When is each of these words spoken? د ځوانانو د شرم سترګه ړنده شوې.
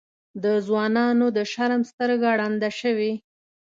د 0.43 0.45
ځوانانو 0.67 1.27
د 1.37 1.39
شرم 1.51 1.81
سترګه 1.91 2.29
ړنده 2.39 2.69
شوې. 2.81 3.13